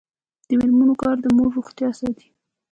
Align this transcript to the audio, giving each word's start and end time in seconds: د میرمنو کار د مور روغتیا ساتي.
د 0.47 0.49
میرمنو 0.59 0.93
کار 1.03 1.15
د 1.21 1.25
مور 1.35 1.49
روغتیا 1.57 1.89
ساتي. 1.99 2.27